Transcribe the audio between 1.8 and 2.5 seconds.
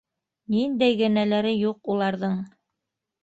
уларҙың!